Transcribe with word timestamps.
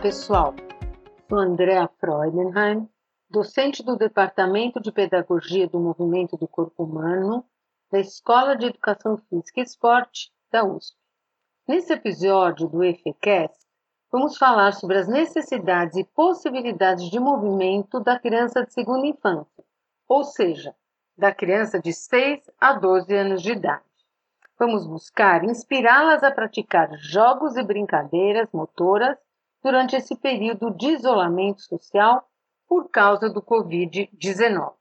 pessoal. 0.00 0.54
Sou 1.28 1.38
Andrea 1.38 1.86
Freudenheim, 2.00 2.88
docente 3.28 3.82
do 3.82 3.96
Departamento 3.96 4.80
de 4.80 4.90
Pedagogia 4.90 5.68
do 5.68 5.78
Movimento 5.78 6.38
do 6.38 6.48
Corpo 6.48 6.84
Humano 6.84 7.44
da 7.92 8.00
Escola 8.00 8.56
de 8.56 8.64
Educação 8.64 9.18
Física 9.18 9.60
e 9.60 9.62
Esporte 9.62 10.32
da 10.50 10.64
USP. 10.64 10.96
Nesse 11.68 11.92
episódio 11.92 12.66
do 12.66 12.82
EFECAS, 12.82 13.50
vamos 14.10 14.38
falar 14.38 14.72
sobre 14.72 14.96
as 14.96 15.06
necessidades 15.06 15.98
e 15.98 16.04
possibilidades 16.04 17.10
de 17.10 17.20
movimento 17.20 18.00
da 18.00 18.18
criança 18.18 18.64
de 18.64 18.72
segunda 18.72 19.06
infância, 19.06 19.62
ou 20.08 20.24
seja, 20.24 20.74
da 21.14 21.30
criança 21.30 21.78
de 21.78 21.92
6 21.92 22.50
a 22.58 22.72
12 22.72 23.14
anos 23.14 23.42
de 23.42 23.52
idade. 23.52 23.84
Vamos 24.58 24.86
buscar 24.86 25.44
inspirá-las 25.44 26.22
a 26.22 26.30
praticar 26.30 26.90
jogos 26.96 27.54
e 27.58 27.62
brincadeiras 27.62 28.48
motoras 28.50 29.18
durante 29.62 29.96
esse 29.96 30.16
período 30.16 30.70
de 30.70 30.88
isolamento 30.88 31.62
social 31.62 32.28
por 32.68 32.88
causa 32.90 33.28
do 33.28 33.42
Covid-19. 33.42 34.74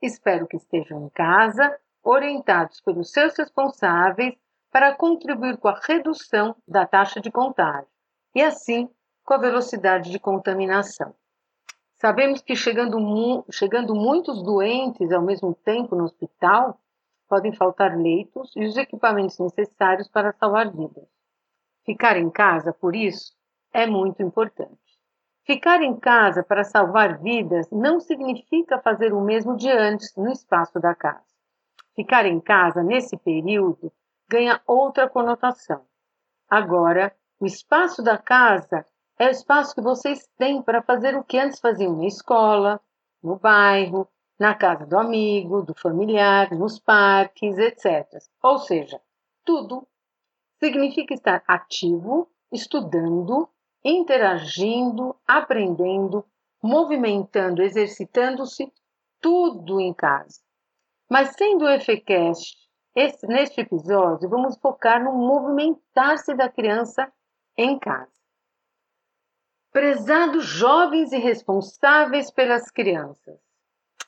Espero 0.00 0.46
que 0.46 0.56
estejam 0.56 1.06
em 1.06 1.08
casa, 1.08 1.78
orientados 2.02 2.80
pelos 2.80 3.10
seus 3.10 3.36
responsáveis 3.36 4.34
para 4.70 4.94
contribuir 4.94 5.56
com 5.56 5.68
a 5.68 5.80
redução 5.80 6.54
da 6.66 6.86
taxa 6.86 7.20
de 7.20 7.30
contágio 7.30 7.88
e, 8.34 8.42
assim, 8.42 8.88
com 9.24 9.34
a 9.34 9.38
velocidade 9.38 10.10
de 10.10 10.18
contaminação. 10.18 11.14
Sabemos 11.96 12.42
que 12.42 12.54
chegando, 12.54 12.98
mu 13.00 13.44
chegando 13.50 13.94
muitos 13.94 14.42
doentes 14.42 15.10
ao 15.10 15.22
mesmo 15.22 15.54
tempo 15.54 15.96
no 15.96 16.04
hospital, 16.04 16.78
podem 17.28 17.52
faltar 17.52 17.96
leitos 17.96 18.54
e 18.54 18.64
os 18.64 18.76
equipamentos 18.76 19.38
necessários 19.38 20.08
para 20.08 20.32
salvar 20.32 20.70
vidas. 20.70 21.08
Ficar 21.84 22.16
em 22.16 22.30
casa, 22.30 22.72
por 22.72 22.94
isso, 22.94 23.33
é 23.74 23.86
muito 23.86 24.22
importante. 24.22 24.78
Ficar 25.44 25.82
em 25.82 25.94
casa 25.98 26.42
para 26.42 26.64
salvar 26.64 27.18
vidas 27.18 27.68
não 27.70 28.00
significa 28.00 28.78
fazer 28.78 29.12
o 29.12 29.20
mesmo 29.20 29.56
de 29.56 29.68
antes 29.68 30.14
no 30.16 30.30
espaço 30.30 30.80
da 30.80 30.94
casa. 30.94 31.26
Ficar 31.94 32.24
em 32.24 32.40
casa 32.40 32.82
nesse 32.82 33.16
período 33.16 33.92
ganha 34.28 34.62
outra 34.66 35.08
conotação. 35.08 35.84
Agora, 36.48 37.14
o 37.38 37.44
espaço 37.44 38.02
da 38.02 38.16
casa 38.16 38.86
é 39.18 39.26
o 39.26 39.30
espaço 39.30 39.74
que 39.74 39.82
vocês 39.82 40.26
têm 40.38 40.62
para 40.62 40.80
fazer 40.80 41.16
o 41.16 41.24
que 41.24 41.38
antes 41.38 41.60
faziam 41.60 41.96
na 41.96 42.06
escola, 42.06 42.80
no 43.22 43.36
bairro, 43.36 44.08
na 44.38 44.54
casa 44.54 44.86
do 44.86 44.98
amigo, 44.98 45.62
do 45.62 45.74
familiar, 45.74 46.50
nos 46.52 46.78
parques, 46.78 47.58
etc. 47.58 48.06
Ou 48.42 48.58
seja, 48.58 49.00
tudo 49.44 49.86
significa 50.58 51.12
estar 51.12 51.42
ativo, 51.46 52.30
estudando 52.50 53.48
interagindo, 53.84 55.14
aprendendo, 55.26 56.24
movimentando, 56.62 57.62
exercitando-se, 57.62 58.72
tudo 59.20 59.80
em 59.80 59.92
casa. 59.92 60.40
Mas 61.10 61.34
sendo 61.36 61.66
o 61.66 61.68
EFECast, 61.68 62.56
esse, 62.94 63.26
neste 63.26 63.60
episódio, 63.60 64.28
vamos 64.28 64.56
focar 64.56 65.02
no 65.02 65.12
movimentar-se 65.12 66.34
da 66.34 66.48
criança 66.48 67.12
em 67.56 67.78
casa. 67.78 68.12
Prezados 69.70 70.44
jovens 70.44 71.12
e 71.12 71.18
responsáveis 71.18 72.30
pelas 72.30 72.70
crianças, 72.70 73.38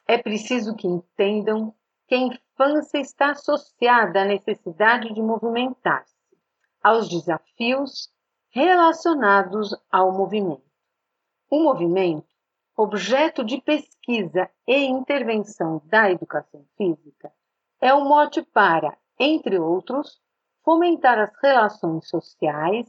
é 0.07 0.17
preciso 0.17 0.77
que 0.77 0.87
entendam 0.87 1.75
que 2.07 2.15
a 2.15 2.19
infância 2.19 2.99
está 2.99 3.33
associada 3.33 4.23
à 4.23 4.25
necessidade 4.25 5.13
de 5.13 5.21
movimentar-se, 5.21 6.15
aos 6.81 7.09
desafios 7.09 8.15
relacionados 8.57 9.77
ao 9.93 10.11
movimento. 10.11 10.65
O 11.51 11.63
movimento, 11.63 12.27
objeto 12.75 13.45
de 13.45 13.61
pesquisa 13.61 14.49
e 14.67 14.79
intervenção 14.87 15.83
da 15.85 16.11
educação 16.11 16.65
física, 16.75 17.31
é 17.83 17.93
um 17.93 18.09
mote 18.09 18.41
para, 18.41 18.97
entre 19.21 19.59
outros, 19.59 20.23
fomentar 20.65 21.19
as 21.19 21.31
relações 21.43 22.09
sociais, 22.09 22.87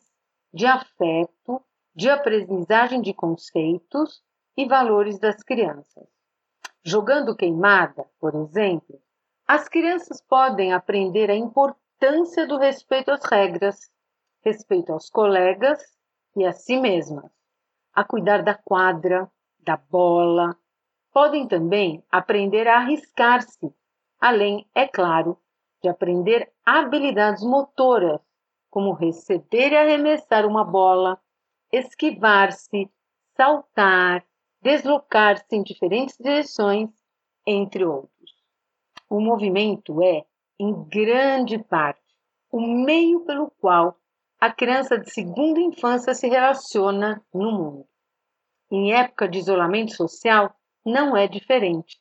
de 0.54 0.66
afeto, 0.66 1.62
de 1.94 2.10
aprendizagem 2.10 3.02
de 3.02 3.14
conceitos 3.14 4.24
e 4.56 4.66
valores 4.66 5.20
das 5.20 5.44
crianças. 5.44 6.08
Jogando 6.82 7.36
queimada, 7.36 8.06
por 8.22 8.34
exemplo, 8.36 9.02
as 9.46 9.68
crianças 9.68 10.22
podem 10.22 10.72
aprender 10.72 11.30
a 11.30 11.36
importância 11.36 12.48
do 12.48 12.58
respeito 12.58 13.12
às 13.12 13.26
regras, 13.26 13.92
respeito 14.48 14.94
aos 14.94 15.10
colegas 15.10 15.80
e 16.36 16.46
a 16.46 16.54
si 16.54 16.78
mesmas, 16.78 17.30
a 17.94 18.04
cuidar 18.04 18.44
da 18.44 18.56
quadra, 18.56 19.30
da 19.60 19.76
bola. 19.76 20.58
Podem 21.12 21.48
também 21.48 22.02
aprender 22.10 22.68
a 22.68 22.78
arriscar-se, 22.78 23.74
além, 24.20 24.66
é 24.74 24.88
claro, 24.88 25.38
de 25.82 25.90
aprender 25.90 26.50
habilidades 26.66 27.44
motoras, 27.44 28.22
como 28.70 28.94
receber 28.94 29.74
e 29.74 29.78
arremessar 29.78 30.46
uma 30.46 30.64
bola, 30.64 31.20
esquivar-se, 31.72 32.90
saltar, 33.36 34.26
deslocar-se 34.62 35.56
em 35.56 35.64
diferentes 35.64 36.18
direções, 36.18 36.90
entre 37.46 37.84
outros. 37.84 38.32
O 39.10 39.20
movimento 39.20 40.02
é, 40.02 40.26
em 40.60 40.74
grande 40.86 41.58
parte, 41.58 42.02
o 42.52 42.62
meio 42.62 43.22
pelo 43.22 43.52
qual 43.60 43.98
a 44.40 44.52
criança 44.52 45.00
de 45.00 45.12
segunda 45.12 45.60
infância 45.60 46.14
se 46.14 46.28
relaciona 46.28 47.24
no 47.34 47.52
mundo. 47.52 47.88
Em 48.70 48.94
época 48.94 49.28
de 49.28 49.40
isolamento 49.40 49.96
social, 49.96 50.54
não 50.86 51.18
é 51.18 51.28
diferente. 51.28 52.00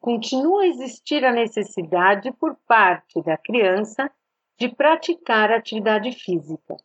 Continua 0.00 0.62
a 0.62 0.66
existir 0.66 1.24
a 1.24 1.32
necessidade 1.32 2.32
por 2.32 2.56
parte 2.66 3.22
da 3.22 3.36
criança 3.36 4.10
de 4.58 4.68
praticar 4.68 5.52
atividade 5.52 6.10
física. 6.12 6.76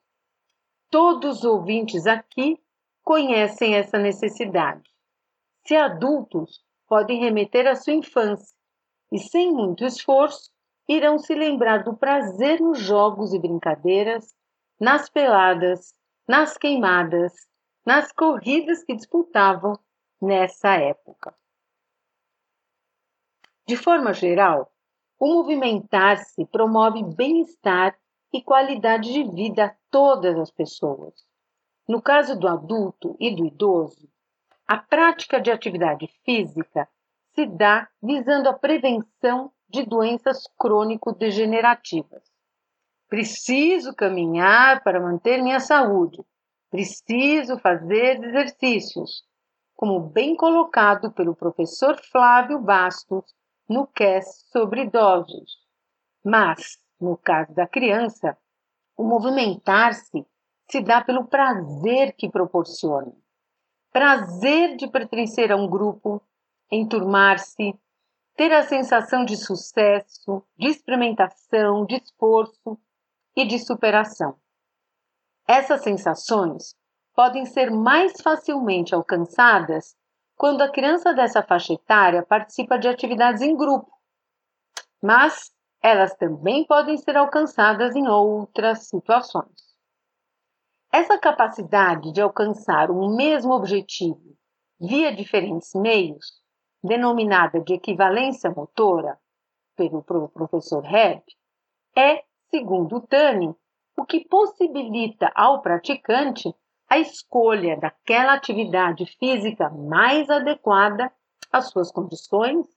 Todos 0.91 1.39
os 1.39 1.45
ouvintes 1.45 2.05
aqui 2.05 2.59
conhecem 3.03 3.75
essa 3.75 3.97
necessidade. 3.97 4.89
Se 5.65 5.75
adultos, 5.75 6.63
podem 6.87 7.19
remeter 7.19 7.67
à 7.67 7.75
sua 7.75 7.93
infância 7.93 8.55
e, 9.11 9.17
sem 9.17 9.51
muito 9.51 9.83
esforço, 9.83 10.51
irão 10.87 11.17
se 11.17 11.33
lembrar 11.33 11.83
do 11.83 11.97
prazer 11.97 12.61
nos 12.61 12.79
jogos 12.79 13.33
e 13.33 13.39
brincadeiras 13.39 14.35
nas 14.79 15.09
peladas, 15.09 15.93
nas 16.27 16.57
queimadas, 16.57 17.33
nas 17.85 18.11
corridas 18.11 18.83
que 18.83 18.95
disputavam 18.95 19.77
nessa 20.21 20.75
época. 20.75 21.35
De 23.67 23.75
forma 23.75 24.13
geral, 24.13 24.71
o 25.19 25.27
movimentar-se 25.27 26.45
promove 26.47 27.03
bem-estar 27.03 27.97
e 28.33 28.41
qualidade 28.41 29.13
de 29.13 29.23
vida 29.23 29.65
a 29.65 29.75
todas 29.89 30.37
as 30.37 30.51
pessoas. 30.51 31.13
No 31.87 32.01
caso 32.01 32.37
do 32.37 32.47
adulto 32.47 33.15
e 33.19 33.35
do 33.35 33.45
idoso, 33.45 34.09
a 34.67 34.77
prática 34.77 35.39
de 35.39 35.51
atividade 35.51 36.07
física 36.23 36.89
se 37.33 37.45
dá 37.45 37.87
visando 38.01 38.49
a 38.49 38.53
prevenção 38.53 39.51
de 39.69 39.85
doenças 39.85 40.47
crônico-degenerativas. 40.57 42.34
Preciso 43.07 43.93
caminhar 43.93 44.83
para 44.83 44.99
manter 44.99 45.41
minha 45.41 45.59
saúde. 45.59 46.23
Preciso 46.71 47.57
fazer 47.59 48.23
exercícios, 48.23 49.23
como 49.75 49.99
bem 49.99 50.35
colocado 50.35 51.11
pelo 51.11 51.35
professor 51.35 51.97
Flávio 52.11 52.59
Bastos 52.59 53.23
no 53.69 53.85
cast 53.87 54.49
sobre 54.51 54.83
idosos. 54.83 55.57
Mas, 56.23 56.79
no 56.99 57.15
caso 57.15 57.53
da 57.53 57.67
criança, 57.67 58.37
o 58.97 59.03
movimentar-se 59.03 60.25
se 60.69 60.81
dá 60.81 61.03
pelo 61.03 61.27
prazer 61.27 62.13
que 62.13 62.29
proporciona. 62.29 63.13
Prazer 63.91 64.75
de 64.75 64.87
pertencer 64.87 65.51
a 65.51 65.55
um 65.55 65.67
grupo, 65.69 66.21
enturmar-se, 66.71 67.73
ter 68.35 68.51
a 68.51 68.63
sensação 68.63 69.23
de 69.23 69.37
sucesso, 69.37 70.43
de 70.57 70.67
experimentação, 70.67 71.85
de 71.85 71.95
esforço, 71.95 72.79
e 73.35 73.45
de 73.45 73.59
superação. 73.59 74.37
Essas 75.47 75.83
sensações 75.83 76.75
podem 77.13 77.45
ser 77.45 77.69
mais 77.69 78.21
facilmente 78.21 78.95
alcançadas 78.95 79.95
quando 80.35 80.61
a 80.61 80.71
criança 80.71 81.13
dessa 81.13 81.41
faixa 81.41 81.73
etária 81.73 82.23
participa 82.23 82.77
de 82.77 82.87
atividades 82.87 83.41
em 83.41 83.55
grupo, 83.55 83.91
mas 85.01 85.53
elas 85.81 86.15
também 86.15 86.65
podem 86.65 86.97
ser 86.97 87.15
alcançadas 87.15 87.95
em 87.95 88.07
outras 88.07 88.87
situações. 88.87 89.75
Essa 90.91 91.17
capacidade 91.17 92.11
de 92.11 92.21
alcançar 92.21 92.89
um 92.89 93.15
mesmo 93.15 93.53
objetivo 93.53 94.35
via 94.79 95.13
diferentes 95.13 95.73
meios, 95.75 96.41
denominada 96.83 97.59
de 97.59 97.73
equivalência 97.73 98.49
motora 98.49 99.17
pelo 99.75 100.01
professor 100.03 100.85
Hebb, 100.85 101.23
é 101.97 102.23
segundo 102.49 103.01
Tani, 103.01 103.55
o 103.97 104.05
que 104.05 104.27
possibilita 104.27 105.31
ao 105.35 105.61
praticante 105.61 106.53
a 106.87 106.99
escolha 106.99 107.77
daquela 107.77 108.33
atividade 108.33 109.05
física 109.17 109.69
mais 109.69 110.29
adequada 110.29 111.11
às 111.51 111.69
suas 111.69 111.91
condições, 111.91 112.67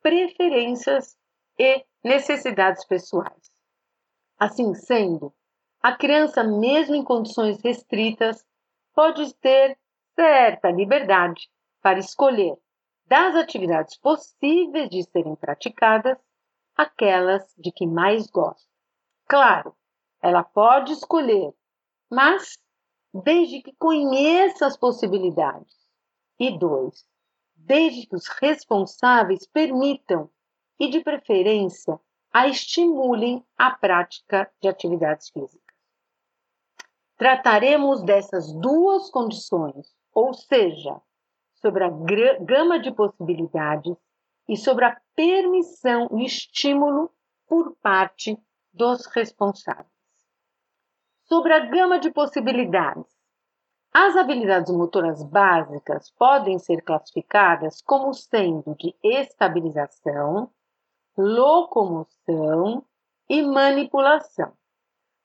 preferências 0.00 1.16
e 1.58 1.84
necessidades 2.02 2.84
pessoais. 2.86 3.50
Assim 4.38 4.74
sendo, 4.74 5.32
a 5.82 5.94
criança, 5.94 6.42
mesmo 6.42 6.94
em 6.94 7.04
condições 7.04 7.60
restritas, 7.62 8.44
pode 8.94 9.34
ter 9.34 9.78
certa 10.14 10.70
liberdade 10.70 11.50
para 11.80 11.98
escolher 11.98 12.56
das 13.06 13.34
atividades 13.34 13.96
possíveis 13.98 14.88
de 14.88 15.02
serem 15.02 15.34
praticadas 15.36 16.18
aquelas 16.76 17.54
de 17.58 17.70
que 17.70 17.86
mais 17.86 18.26
gosta. 18.28 18.71
Claro, 19.32 19.74
ela 20.20 20.44
pode 20.44 20.92
escolher, 20.92 21.54
mas 22.10 22.58
desde 23.14 23.62
que 23.62 23.74
conheça 23.76 24.66
as 24.66 24.76
possibilidades. 24.76 25.74
E 26.38 26.58
dois, 26.58 27.06
desde 27.56 28.06
que 28.06 28.14
os 28.14 28.28
responsáveis 28.28 29.46
permitam 29.46 30.28
e, 30.78 30.90
de 30.90 31.00
preferência, 31.00 31.98
a 32.30 32.46
estimulem 32.46 33.42
a 33.56 33.70
prática 33.70 34.52
de 34.60 34.68
atividades 34.68 35.30
físicas. 35.30 35.76
Trataremos 37.16 38.02
dessas 38.02 38.52
duas 38.52 39.10
condições, 39.10 39.96
ou 40.12 40.34
seja, 40.34 41.00
sobre 41.54 41.84
a 41.84 41.90
gama 42.38 42.78
de 42.78 42.92
possibilidades 42.92 43.96
e 44.46 44.58
sobre 44.58 44.84
a 44.84 45.00
permissão 45.16 46.06
e 46.18 46.26
estímulo 46.26 47.10
por 47.48 47.74
parte 47.76 48.38
dos 48.72 49.06
responsáveis. 49.06 49.86
Sobre 51.24 51.52
a 51.52 51.60
gama 51.60 51.98
de 51.98 52.10
possibilidades, 52.10 53.06
as 53.92 54.16
habilidades 54.16 54.72
motoras 54.74 55.22
básicas 55.22 56.10
podem 56.12 56.58
ser 56.58 56.82
classificadas 56.82 57.82
como 57.82 58.14
sendo 58.14 58.74
de 58.76 58.94
estabilização, 59.02 60.50
locomoção 61.16 62.84
e 63.28 63.42
manipulação. 63.42 64.52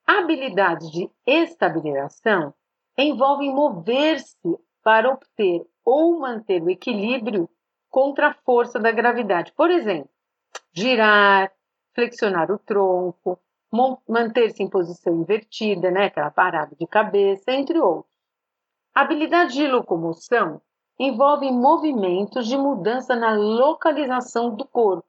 Habilidades 0.06 0.92
de 0.92 1.10
estabilização 1.26 2.54
envolvem 2.98 3.54
mover-se 3.54 4.58
para 4.84 5.10
obter 5.10 5.66
ou 5.86 6.20
manter 6.20 6.62
o 6.62 6.70
equilíbrio 6.70 7.50
contra 7.90 8.28
a 8.28 8.34
força 8.34 8.80
da 8.80 8.92
gravidade. 8.92 9.54
Por 9.54 9.70
exemplo, 9.70 10.10
girar, 10.74 11.52
flexionar 11.98 12.52
o 12.52 12.60
tronco, 12.60 13.40
manter-se 14.08 14.62
em 14.62 14.70
posição 14.70 15.16
invertida, 15.16 15.90
né, 15.90 16.06
aquela 16.06 16.30
parada 16.30 16.76
de 16.80 16.86
cabeça, 16.86 17.52
entre 17.52 17.80
outros. 17.80 18.14
Habilidade 18.94 19.54
de 19.54 19.68
locomoção 19.68 20.62
envolve 21.00 21.52
movimentos 21.52 22.48
de 22.48 22.56
mudança 22.56 23.16
na 23.16 23.34
localização 23.34 24.56
do 24.56 24.64
corpo. 24.68 25.08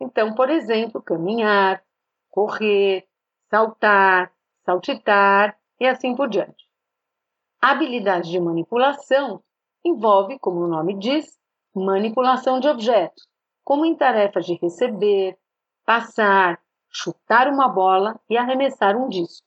Então, 0.00 0.34
por 0.34 0.48
exemplo, 0.48 1.02
caminhar, 1.02 1.82
correr, 2.30 3.06
saltar, 3.50 4.32
saltitar 4.64 5.58
e 5.78 5.86
assim 5.86 6.16
por 6.16 6.28
diante. 6.28 6.66
Habilidade 7.60 8.30
de 8.30 8.40
manipulação 8.40 9.42
envolve, 9.84 10.38
como 10.38 10.60
o 10.60 10.66
nome 10.66 10.98
diz, 10.98 11.38
manipulação 11.74 12.58
de 12.58 12.68
objetos, 12.68 13.26
como 13.62 13.84
em 13.84 13.94
tarefas 13.94 14.46
de 14.46 14.54
receber, 14.54 15.38
passar, 15.84 16.60
chutar 16.90 17.48
uma 17.48 17.68
bola 17.68 18.20
e 18.28 18.36
arremessar 18.36 18.96
um 18.96 19.08
disco. 19.08 19.46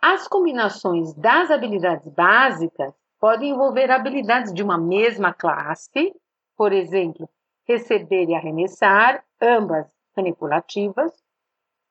As 0.00 0.28
combinações 0.28 1.14
das 1.14 1.50
habilidades 1.50 2.08
básicas 2.08 2.94
podem 3.18 3.50
envolver 3.50 3.90
habilidades 3.90 4.52
de 4.52 4.62
uma 4.62 4.78
mesma 4.78 5.32
classe, 5.32 6.14
por 6.56 6.72
exemplo, 6.72 7.28
receber 7.66 8.28
e 8.28 8.34
arremessar, 8.34 9.24
ambas 9.40 9.86
manipulativas, 10.16 11.12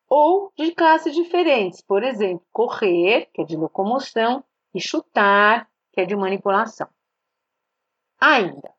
ou 0.07 0.51
de 0.55 0.71
classes 0.73 1.13
diferentes, 1.13 1.81
por 1.81 2.03
exemplo, 2.03 2.45
correr, 2.51 3.29
que 3.33 3.41
é 3.41 3.45
de 3.45 3.57
locomoção, 3.57 4.43
e 4.73 4.79
chutar, 4.79 5.69
que 5.91 6.01
é 6.01 6.05
de 6.05 6.15
manipulação. 6.15 6.87
Ainda, 8.19 8.74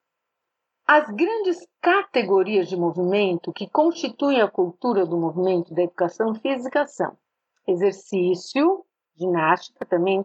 as 0.87 1.11
grandes 1.11 1.67
categorias 1.81 2.69
de 2.69 2.77
movimento 2.77 3.53
que 3.53 3.69
constituem 3.69 4.41
a 4.41 4.49
cultura 4.49 5.05
do 5.05 5.17
movimento 5.17 5.75
da 5.75 5.83
educação 5.83 6.33
física 6.37 6.87
são 6.87 7.19
exercício, 7.67 8.85
ginástica, 9.17 9.85
também 9.85 10.25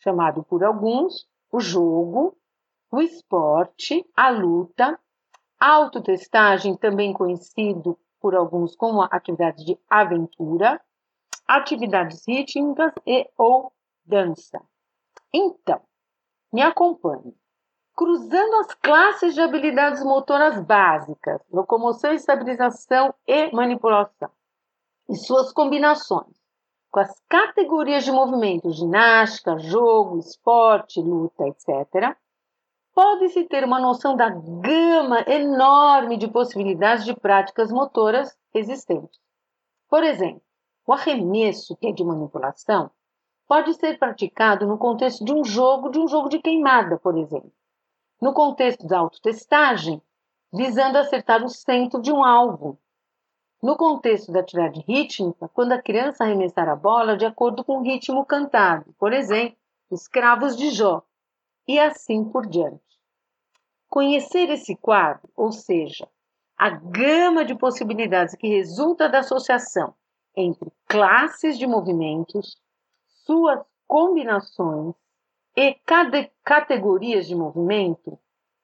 chamado 0.00 0.42
por 0.42 0.64
alguns, 0.64 1.28
o 1.50 1.60
jogo, 1.60 2.36
o 2.90 3.00
esporte, 3.00 4.04
a 4.16 4.30
luta, 4.30 4.98
autotestagem, 5.60 6.76
também 6.76 7.12
conhecido 7.12 7.96
por 8.20 8.34
alguns 8.34 8.74
como 8.74 9.02
atividade 9.02 9.64
de 9.64 9.78
aventura, 9.88 10.80
atividades 11.46 12.26
rítmicas 12.26 12.92
e 13.06 13.30
ou 13.38 13.72
dança. 14.04 14.60
Então, 15.32 15.80
me 16.52 16.62
acompanhe. 16.62 17.32
Cruzando 17.96 18.56
as 18.56 18.74
classes 18.74 19.34
de 19.34 19.40
habilidades 19.40 20.02
motoras 20.02 20.60
básicas, 20.60 21.40
locomoção, 21.52 22.12
estabilização 22.12 23.14
e 23.24 23.52
manipulação, 23.52 24.30
e 25.08 25.14
suas 25.14 25.52
combinações, 25.52 26.34
com 26.90 26.98
as 26.98 27.16
categorias 27.28 28.02
de 28.02 28.10
movimento, 28.10 28.68
ginástica, 28.72 29.60
jogo, 29.60 30.18
esporte, 30.18 31.00
luta, 31.00 31.46
etc., 31.46 32.16
pode-se 32.92 33.44
ter 33.44 33.62
uma 33.62 33.78
noção 33.78 34.16
da 34.16 34.28
gama 34.28 35.20
enorme 35.28 36.16
de 36.16 36.26
possibilidades 36.26 37.04
de 37.04 37.14
práticas 37.14 37.70
motoras 37.70 38.36
existentes. 38.52 39.20
Por 39.88 40.02
exemplo, 40.02 40.42
o 40.84 40.92
arremesso, 40.92 41.76
que 41.76 41.86
é 41.86 41.92
de 41.92 42.02
manipulação, 42.02 42.90
pode 43.46 43.72
ser 43.74 44.00
praticado 44.00 44.66
no 44.66 44.78
contexto 44.78 45.24
de 45.24 45.32
um 45.32 45.44
jogo, 45.44 45.90
de 45.90 46.00
um 46.00 46.08
jogo 46.08 46.28
de 46.28 46.40
queimada, 46.40 46.98
por 46.98 47.16
exemplo 47.16 47.52
no 48.24 48.32
contexto 48.32 48.86
da 48.86 49.00
autotestagem, 49.00 50.00
visando 50.50 50.96
acertar 50.96 51.44
o 51.44 51.48
centro 51.50 52.00
de 52.00 52.10
um 52.10 52.24
alvo. 52.24 52.80
No 53.62 53.76
contexto 53.76 54.32
da 54.32 54.40
atividade 54.40 54.82
rítmica, 54.88 55.46
quando 55.48 55.72
a 55.72 55.82
criança 55.82 56.24
arremessar 56.24 56.66
a 56.70 56.74
bola 56.74 57.18
de 57.18 57.26
acordo 57.26 57.62
com 57.62 57.76
o 57.76 57.82
ritmo 57.82 58.24
cantado, 58.24 58.94
por 58.98 59.12
exemplo, 59.12 59.58
Escravos 59.92 60.56
de 60.56 60.70
Jó, 60.70 61.02
e 61.68 61.78
assim 61.78 62.24
por 62.24 62.46
diante. 62.46 62.80
Conhecer 63.90 64.48
esse 64.48 64.74
quadro, 64.74 65.28
ou 65.36 65.52
seja, 65.52 66.08
a 66.56 66.70
gama 66.70 67.44
de 67.44 67.54
possibilidades 67.54 68.34
que 68.36 68.48
resulta 68.48 69.06
da 69.06 69.18
associação 69.18 69.94
entre 70.34 70.72
classes 70.86 71.58
de 71.58 71.66
movimentos, 71.66 72.56
suas 73.26 73.60
combinações 73.86 74.94
e 75.56 75.76
categorias 76.44 77.26
de 77.26 77.34
movimento, 77.34 78.18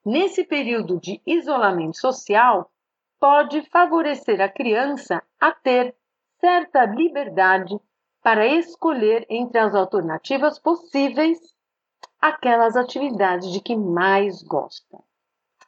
nesse 0.05 0.43
período 0.43 0.99
de 0.99 1.21
isolamento 1.25 1.97
social, 1.97 2.69
pode 3.19 3.61
favorecer 3.69 4.41
a 4.41 4.49
criança 4.49 5.23
a 5.39 5.51
ter 5.51 5.95
certa 6.39 6.85
liberdade 6.85 7.79
para 8.21 8.45
escolher 8.45 9.25
entre 9.29 9.59
as 9.59 9.73
alternativas 9.73 10.59
possíveis 10.59 11.39
aquelas 12.19 12.75
atividades 12.75 13.51
de 13.51 13.59
que 13.59 13.75
mais 13.75 14.43
gosta. 14.43 14.99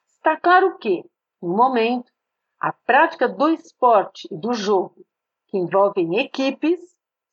Está 0.08 0.38
claro 0.38 0.78
que, 0.78 1.04
no 1.42 1.56
momento, 1.56 2.12
a 2.60 2.72
prática 2.72 3.28
do 3.28 3.50
esporte 3.50 4.28
e 4.32 4.38
do 4.38 4.54
jogo, 4.54 5.06
que 5.48 5.58
envolvem 5.58 6.20
equipes, 6.20 6.80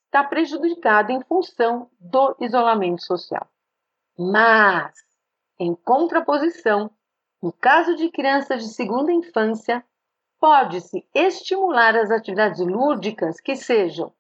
está 0.07 0.25
prejudicada 0.25 1.13
em 1.13 1.23
função 1.23 1.89
do 2.01 2.35
isolamento 2.41 3.03
social. 3.03 3.47
Mas, 4.23 4.93
em 5.59 5.75
contraposição, 5.75 6.91
no 7.43 7.51
caso 7.51 7.97
de 7.97 8.11
crianças 8.11 8.63
de 8.63 8.69
segunda 8.69 9.11
infância, 9.11 9.83
pode-se 10.39 11.09
estimular 11.15 11.97
as 11.97 12.11
atividades 12.11 12.61
lúdicas 12.61 13.41
que 13.41 13.57
sejam 13.57 14.13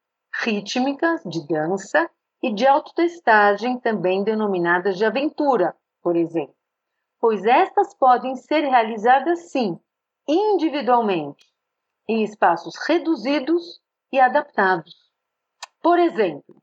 rítmicas, 0.42 1.20
de 1.26 1.46
dança, 1.46 2.10
e 2.42 2.50
de 2.50 2.66
autotestagem, 2.66 3.78
também 3.78 4.24
denominadas 4.24 4.96
de 4.96 5.04
aventura, 5.04 5.76
por 6.00 6.16
exemplo, 6.16 6.56
pois 7.20 7.44
estas 7.44 7.92
podem 7.92 8.36
ser 8.36 8.60
realizadas 8.60 9.50
sim, 9.50 9.78
individualmente, 10.26 11.46
em 12.08 12.22
espaços 12.22 12.74
reduzidos 12.88 13.82
e 14.10 14.18
adaptados. 14.18 14.94
Por 15.82 15.98
exemplo, 15.98 16.56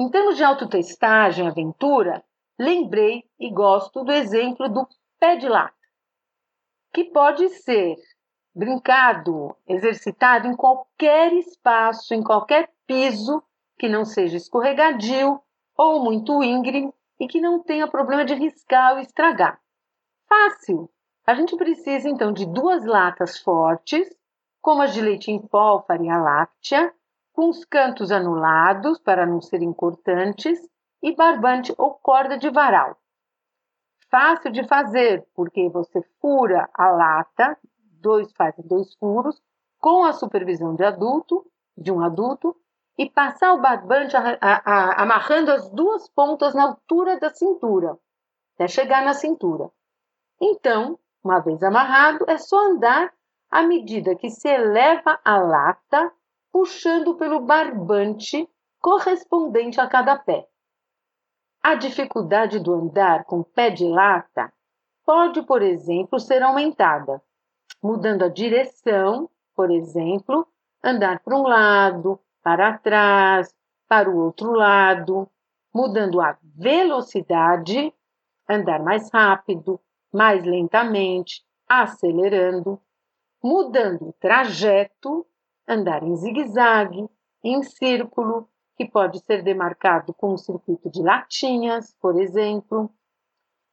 em 0.00 0.10
termos 0.10 0.36
de 0.36 0.42
autotestagem, 0.42 1.46
aventura, 1.46 2.25
lembrei 2.58 3.24
e 3.38 3.50
gosto 3.50 4.02
do 4.04 4.12
exemplo 4.12 4.68
do 4.68 4.86
pé 5.18 5.36
de 5.36 5.48
lata, 5.48 5.74
que 6.92 7.04
pode 7.04 7.48
ser 7.50 7.96
brincado, 8.54 9.54
exercitado 9.66 10.48
em 10.48 10.56
qualquer 10.56 11.32
espaço, 11.34 12.14
em 12.14 12.22
qualquer 12.22 12.72
piso 12.86 13.42
que 13.78 13.88
não 13.88 14.04
seja 14.04 14.36
escorregadio 14.36 15.40
ou 15.76 16.02
muito 16.02 16.42
íngreme 16.42 16.92
e 17.20 17.28
que 17.28 17.40
não 17.40 17.62
tenha 17.62 17.86
problema 17.86 18.24
de 18.24 18.34
riscar 18.34 18.94
ou 18.94 19.00
estragar. 19.00 19.60
Fácil! 20.28 20.90
A 21.26 21.34
gente 21.34 21.56
precisa 21.56 22.08
então 22.08 22.32
de 22.32 22.46
duas 22.46 22.86
latas 22.86 23.38
fortes, 23.38 24.08
como 24.62 24.82
as 24.82 24.94
de 24.94 25.00
leite 25.00 25.30
em 25.30 25.40
pó 25.40 25.82
farinha 25.82 26.16
láctea, 26.16 26.94
com 27.32 27.50
os 27.50 27.64
cantos 27.64 28.10
anulados 28.10 28.98
para 28.98 29.26
não 29.26 29.40
serem 29.40 29.72
cortantes 29.72 30.58
e 31.06 31.14
barbante 31.14 31.72
ou 31.78 31.94
corda 31.94 32.36
de 32.36 32.50
varal. 32.50 32.98
Fácil 34.10 34.50
de 34.50 34.66
fazer, 34.66 35.24
porque 35.36 35.68
você 35.68 36.02
fura 36.20 36.68
a 36.74 36.88
lata, 36.90 37.56
dois 38.00 38.32
faz 38.32 38.56
dois 38.58 38.92
furos, 38.96 39.40
com 39.78 40.02
a 40.02 40.12
supervisão 40.12 40.74
de 40.74 40.82
adulto, 40.82 41.46
de 41.78 41.92
um 41.92 42.02
adulto, 42.02 42.56
e 42.98 43.08
passar 43.08 43.54
o 43.54 43.60
barbante 43.60 44.16
a, 44.16 44.36
a, 44.40 44.62
a, 44.64 45.02
amarrando 45.04 45.52
as 45.52 45.70
duas 45.70 46.08
pontas 46.08 46.54
na 46.54 46.64
altura 46.64 47.20
da 47.20 47.32
cintura, 47.32 47.96
até 48.56 48.66
chegar 48.66 49.04
na 49.04 49.14
cintura. 49.14 49.70
Então, 50.40 50.98
uma 51.22 51.38
vez 51.38 51.62
amarrado, 51.62 52.24
é 52.28 52.36
só 52.36 52.58
andar 52.66 53.14
à 53.48 53.62
medida 53.62 54.16
que 54.16 54.28
se 54.28 54.48
eleva 54.48 55.20
a 55.24 55.38
lata, 55.38 56.12
puxando 56.50 57.14
pelo 57.14 57.38
barbante 57.38 58.48
correspondente 58.80 59.80
a 59.80 59.86
cada 59.86 60.16
pé. 60.16 60.48
A 61.68 61.74
dificuldade 61.74 62.60
do 62.60 62.72
andar 62.72 63.24
com 63.24 63.42
pé 63.42 63.70
de 63.70 63.84
lata 63.88 64.52
pode, 65.04 65.42
por 65.42 65.62
exemplo, 65.62 66.20
ser 66.20 66.40
aumentada, 66.40 67.20
mudando 67.82 68.22
a 68.22 68.28
direção, 68.28 69.28
por 69.52 69.68
exemplo, 69.72 70.46
andar 70.80 71.18
para 71.18 71.36
um 71.36 71.42
lado, 71.42 72.20
para 72.40 72.78
trás, 72.78 73.52
para 73.88 74.08
o 74.08 74.16
outro 74.16 74.52
lado, 74.52 75.28
mudando 75.74 76.20
a 76.20 76.38
velocidade, 76.40 77.92
andar 78.48 78.80
mais 78.80 79.10
rápido, 79.12 79.80
mais 80.14 80.44
lentamente, 80.44 81.44
acelerando, 81.68 82.80
mudando 83.42 84.10
o 84.10 84.12
trajeto, 84.20 85.26
andar 85.66 86.04
em 86.04 86.14
zigue-zague, 86.14 87.10
em 87.42 87.60
círculo, 87.64 88.48
que 88.76 88.84
pode 88.84 89.20
ser 89.20 89.42
demarcado 89.42 90.12
com 90.12 90.34
um 90.34 90.36
circuito 90.36 90.90
de 90.90 91.02
latinhas, 91.02 91.94
por 92.00 92.20
exemplo, 92.20 92.90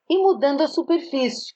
e 0.10 0.18
mudando 0.18 0.62
a 0.62 0.68
superfície. 0.68 1.54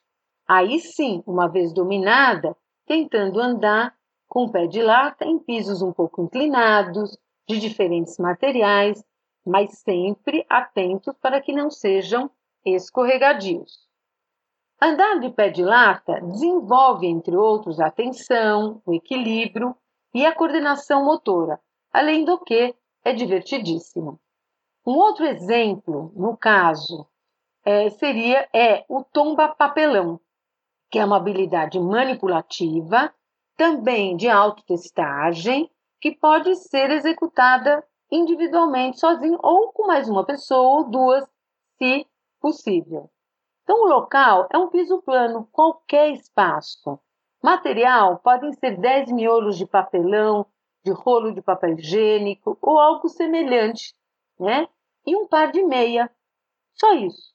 Aí 0.48 0.80
sim, 0.80 1.24
uma 1.25 1.48
vez 1.48 1.74
dominada, 1.74 2.56
tentando 2.86 3.39
andar 3.39 3.96
com 4.27 4.44
o 4.44 4.51
pé 4.51 4.68
de 4.68 4.82
lata 4.82 5.25
em 5.25 5.39
pisos 5.39 5.82
um 5.82 5.94
pouco 5.94 6.22
inclinados, 6.22 7.18
de 7.48 7.60
diferentes 7.60 8.18
materiais, 8.18 9.04
mas 9.46 9.80
sempre 9.80 10.46
atentos 10.50 11.16
para 11.22 11.42
que 11.42 11.54
não 11.54 11.70
sejam 11.70 12.30
escorregadios. 12.66 13.88
Andar 14.82 15.20
de 15.20 15.30
pé 15.30 15.50
de 15.50 15.63
lata 15.63 16.20
desenvolve, 16.22 17.08
entre 17.08 17.36
outros, 17.36 17.80
a 17.80 17.88
atenção, 17.88 18.82
o 18.86 18.94
equilíbrio 18.94 19.75
e 20.13 20.25
a 20.25 20.36
coordenação 20.36 21.06
motora, 21.06 21.60
além 21.92 22.25
do 22.25 22.38
que 22.39 22.75
é 23.04 23.13
divertidíssimo. 23.13 24.20
Um 24.86 24.94
outro 24.94 25.25
exemplo, 25.25 26.12
no 26.16 26.38
caso, 26.38 27.08
é, 27.66 27.89
seria 27.89 28.48
é 28.54 28.86
o 28.88 29.04
tomba 29.04 29.50
papelão, 29.50 30.20
que 30.89 31.00
é 31.00 31.06
uma 31.06 31.18
habilidade 31.18 31.80
manipulativa, 31.80 33.13
também 33.58 34.16
de 34.16 34.30
autotestagem, 34.30 35.70
que 36.00 36.16
pode 36.16 36.56
ser 36.56 36.92
executada 36.92 37.84
individualmente, 38.10 39.00
sozinho 39.00 39.38
ou 39.42 39.72
com 39.74 39.88
mais 39.88 40.08
uma 40.08 40.25
pessoa 40.25 40.80
ou 40.80 40.89
duas, 40.89 41.27
se 41.77 42.08
possível. 42.39 43.10
Então, 43.63 43.84
o 43.84 43.88
local 43.88 44.48
é 44.50 44.58
um 44.58 44.70
piso 44.70 45.01
plano, 45.01 45.46
qualquer 45.51 46.12
espaço. 46.12 46.98
Material 47.44 48.20
podem 48.20 48.54
ser 48.54 48.77
10 48.77 49.12
miolos 49.12 49.58
de 49.58 49.66
papelão, 49.66 50.46
de 50.88 50.91
rolo 50.91 51.34
de 51.34 51.41
papel 51.41 51.77
higiênico 51.77 52.58
ou 52.62 52.79
algo 52.79 53.10
semelhante, 53.10 53.94
né? 54.39 54.67
E 55.06 55.15
um 55.15 55.27
par 55.27 55.51
de 55.51 55.62
meia. 55.63 56.10
Só 56.74 56.94
isso. 56.94 57.34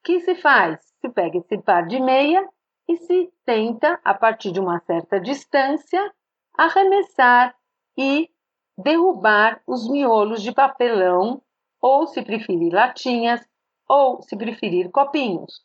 O 0.00 0.04
que 0.04 0.20
se 0.20 0.34
faz? 0.34 0.80
Se 1.00 1.08
pega 1.10 1.38
esse 1.38 1.58
par 1.58 1.86
de 1.86 2.00
meia 2.00 2.48
e 2.88 2.96
se 2.96 3.30
tenta, 3.44 4.00
a 4.02 4.14
partir 4.14 4.50
de 4.50 4.60
uma 4.60 4.80
certa 4.80 5.20
distância, 5.20 6.12
arremessar 6.56 7.54
e 7.96 8.30
derrubar 8.76 9.62
os 9.66 9.88
miolos 9.88 10.42
de 10.42 10.52
papelão, 10.52 11.42
ou, 11.80 12.06
se 12.06 12.22
preferir, 12.22 12.72
latinhas, 12.72 13.46
ou, 13.86 14.22
se 14.22 14.36
preferir, 14.36 14.90
copinhos, 14.90 15.62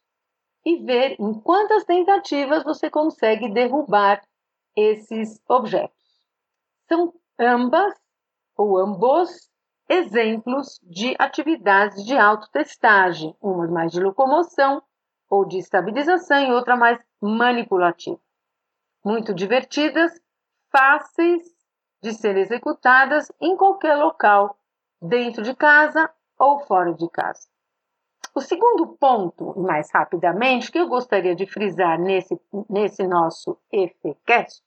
e 0.66 0.78
ver 0.84 1.16
em 1.20 1.34
quantas 1.34 1.86
tentativas 1.86 2.64
você 2.64 2.90
consegue 2.90 3.50
derrubar 3.50 4.22
esses 4.76 5.42
objetos. 5.48 5.99
São 6.90 7.14
ambas 7.38 7.94
ou 8.58 8.80
ambos 8.80 9.48
exemplos 9.88 10.80
de 10.82 11.16
atividades 11.20 12.04
de 12.04 12.18
autotestagem, 12.18 13.36
uma 13.40 13.68
mais 13.68 13.92
de 13.92 14.00
locomoção 14.00 14.82
ou 15.30 15.46
de 15.46 15.60
estabilização 15.60 16.42
e 16.42 16.52
outra 16.52 16.76
mais 16.76 17.00
manipulativa. 17.22 18.20
Muito 19.06 19.36
divertidas, 19.36 20.20
fáceis 20.72 21.44
de 22.02 22.12
ser 22.12 22.36
executadas 22.38 23.32
em 23.40 23.56
qualquer 23.56 23.96
local, 23.96 24.58
dentro 25.00 25.44
de 25.44 25.56
casa 25.56 26.12
ou 26.40 26.60
fora 26.62 26.92
de 26.94 27.08
casa. 27.10 27.48
O 28.34 28.42
segundo 28.42 28.88
ponto, 28.98 29.60
mais 29.60 29.92
rapidamente, 29.92 30.72
que 30.72 30.80
eu 30.80 30.88
gostaria 30.88 31.36
de 31.36 31.46
frisar 31.46 32.00
nesse, 32.00 32.40
nesse 32.68 33.08
nosso 33.08 33.60
EFECast, 33.72 34.64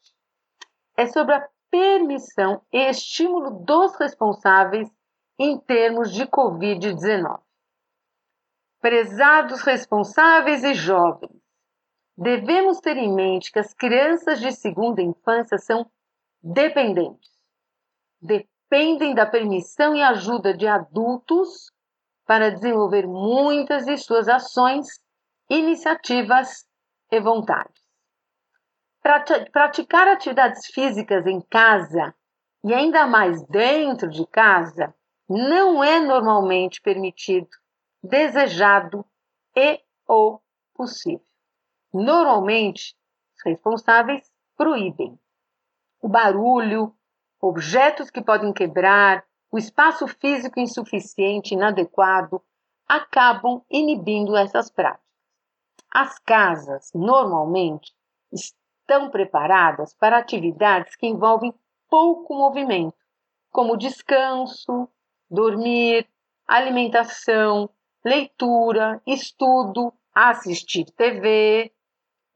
é 0.97 1.07
sobre 1.07 1.35
a 1.35 1.49
permissão 1.73 2.61
e 2.71 2.79
estímulo 2.91 3.65
dos 3.65 3.97
responsáveis 3.97 4.91
em 5.39 5.59
termos 5.59 6.13
de 6.13 6.27
Covid-19. 6.27 7.41
Prezados 8.79 9.63
responsáveis 9.63 10.63
e 10.63 10.75
jovens, 10.75 11.41
devemos 12.15 12.79
ter 12.79 12.99
em 12.99 13.15
mente 13.15 13.51
que 13.51 13.59
as 13.59 13.73
crianças 13.73 14.39
de 14.39 14.53
segunda 14.53 15.01
infância 15.01 15.57
são 15.57 15.91
dependentes. 16.43 17.33
Dependem 18.21 19.15
da 19.15 19.25
permissão 19.25 19.97
e 19.97 20.03
ajuda 20.03 20.55
de 20.55 20.67
adultos 20.67 21.73
para 22.27 22.51
desenvolver 22.51 23.07
muitas 23.07 23.87
de 23.87 23.97
suas 23.97 24.29
ações, 24.29 25.01
iniciativas 25.49 26.67
e 27.11 27.19
vontades. 27.19 27.82
Praticar 29.03 30.07
atividades 30.09 30.67
físicas 30.67 31.27
em 31.27 31.41
casa 31.41 32.15
e 32.65 32.73
ainda 32.73 33.07
mais 33.07 33.43
dentro 33.49 34.09
de 34.09 34.25
casa 34.27 34.95
não 35.29 35.83
é 35.83 35.99
normalmente 35.99 36.81
permitido, 36.81 37.49
desejado 38.03 39.05
e 39.57 39.81
ou 40.07 40.41
possível. 40.73 41.27
Normalmente, 41.93 42.97
os 43.37 43.43
responsáveis 43.45 44.31
proíbem 44.57 45.19
o 46.01 46.09
barulho, 46.09 46.95
objetos 47.41 48.11
que 48.11 48.23
podem 48.23 48.53
quebrar, 48.53 49.25
o 49.51 49.59
espaço 49.59 50.07
físico 50.07 50.59
insuficiente, 50.59 51.55
inadequado, 51.55 52.43
acabam 52.87 53.65
inibindo 53.71 54.37
essas 54.37 54.71
práticas. 54.71 55.03
As 55.91 56.19
casas, 56.19 56.91
normalmente, 56.95 57.93
estão 58.93 59.09
preparadas 59.09 59.95
para 59.95 60.19
atividades 60.19 60.95
que 60.97 61.07
envolvem 61.07 61.55
pouco 61.89 62.35
movimento, 62.35 62.97
como 63.51 63.77
descanso, 63.77 64.87
dormir, 65.31 66.07
alimentação, 66.47 67.71
leitura, 68.05 69.01
estudo, 69.07 69.95
assistir 70.15 70.85
TV 70.91 71.73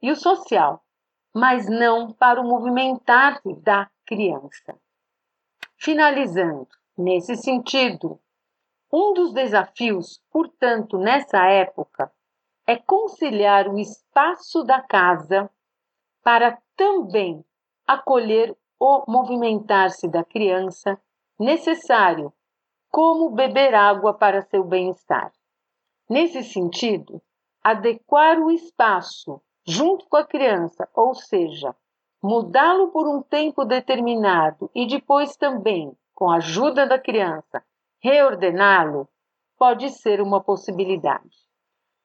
e 0.01 0.11
o 0.11 0.15
social, 0.15 0.83
mas 1.31 1.69
não 1.69 2.11
para 2.11 2.41
o 2.41 2.47
movimentar 2.47 3.39
da 3.61 3.87
criança. 4.03 4.75
Finalizando, 5.75 6.69
nesse 6.97 7.35
sentido, 7.35 8.19
um 8.91 9.13
dos 9.13 9.31
desafios, 9.31 10.23
portanto, 10.31 10.97
nessa 10.97 11.45
época, 11.45 12.11
é 12.65 12.75
conciliar 12.75 13.67
o 13.67 13.77
espaço 13.77 14.63
da 14.63 14.81
casa 14.81 15.49
para 16.27 16.61
também 16.75 17.41
acolher 17.87 18.53
o 18.77 19.09
movimentar-se 19.09 20.09
da 20.09 20.25
criança 20.25 20.99
necessário, 21.39 22.33
como 22.91 23.29
beber 23.29 23.73
água 23.73 24.13
para 24.13 24.41
seu 24.41 24.61
bem-estar. 24.61 25.31
Nesse 26.09 26.43
sentido, 26.43 27.21
adequar 27.63 28.39
o 28.39 28.51
espaço 28.51 29.41
junto 29.65 30.05
com 30.09 30.17
a 30.17 30.27
criança, 30.27 30.89
ou 30.93 31.15
seja, 31.15 31.73
mudá-lo 32.21 32.89
por 32.89 33.07
um 33.07 33.21
tempo 33.21 33.63
determinado 33.63 34.69
e 34.75 34.85
depois 34.85 35.37
também, 35.37 35.97
com 36.13 36.29
a 36.29 36.35
ajuda 36.35 36.85
da 36.85 36.99
criança, 36.99 37.63
reordená-lo, 38.01 39.07
pode 39.57 39.91
ser 39.91 40.19
uma 40.19 40.43
possibilidade. 40.43 41.47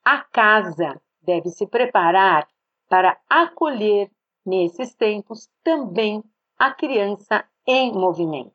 A 0.05 0.23
casa 0.23 1.03
deve 1.21 1.49
se 1.49 1.67
preparar 1.67 2.47
para 2.93 3.19
acolher, 3.27 4.11
nesses 4.45 4.95
tempos, 4.95 5.49
também 5.65 6.23
a 6.59 6.75
criança 6.75 7.43
em 7.67 7.91
movimento. 7.91 8.53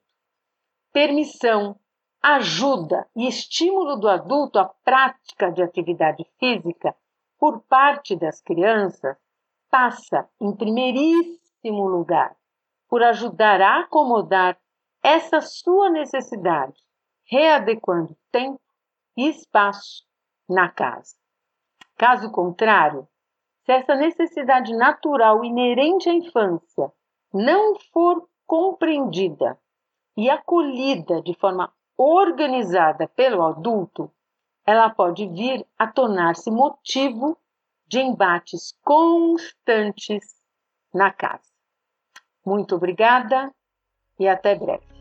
Permissão, 0.94 1.76
ajuda 2.22 3.10
e 3.16 3.28
estímulo 3.28 3.96
do 3.96 4.08
adulto 4.08 4.60
à 4.60 4.66
prática 4.66 5.52
de 5.52 5.64
atividade 5.64 6.24
física 6.40 6.96
por 7.40 7.62
parte 7.62 8.16
das 8.16 8.40
crianças 8.40 9.18
passa, 9.72 10.30
em 10.40 10.56
primeiríssimo 10.56 11.88
lugar, 11.88 12.36
por 12.88 13.02
ajudar 13.02 13.60
a 13.60 13.80
acomodar 13.80 14.56
essa 15.02 15.42
sua 15.42 15.90
necessidade, 15.90 16.80
readequando 17.26 18.16
tempo 18.32 18.62
e 19.18 19.30
espaço 19.30 20.06
na 20.48 20.70
casa. 20.70 21.16
Caso 21.98 22.32
contrário, 22.32 23.08
se 23.68 23.74
essa 23.74 23.96
necessidade 23.96 24.74
natural 24.74 25.44
inerente 25.44 26.10
à 26.10 26.14
infância 26.14 26.90
não 27.34 27.78
for 27.92 28.26
compreendida 28.46 29.60
e 30.16 30.30
acolhida 30.30 31.22
de 31.22 31.34
forma 31.34 31.70
organizada 31.98 33.10
pelo 33.10 33.44
adulto, 33.44 34.10
ela 34.66 34.90
pode 34.90 35.28
vir 35.28 35.68
a 35.78 35.86
tornar-se 35.86 36.50
motivo 36.50 37.38
de 37.86 38.00
embates 38.00 38.74
constantes 38.86 40.42
na 40.94 41.12
casa. 41.12 41.52
Muito 42.46 42.74
obrigada 42.74 43.54
e 44.18 44.30
até 44.30 44.56
breve. 44.56 44.97